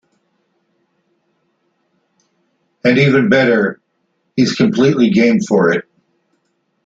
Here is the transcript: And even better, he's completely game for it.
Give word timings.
And 2.83 2.97
even 2.97 3.29
better, 3.29 3.79
he's 4.35 4.55
completely 4.55 5.11
game 5.11 5.37
for 5.47 5.71
it. 5.73 5.87